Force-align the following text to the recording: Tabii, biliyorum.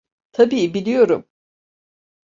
Tabii, 0.31 0.73
biliyorum. 0.73 1.25